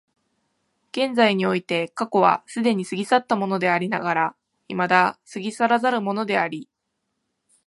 [0.93, 4.35] 現在において過去は既に過ぎ去ったものでありながら
[4.67, 6.67] 未だ過ぎ去らざるものであり、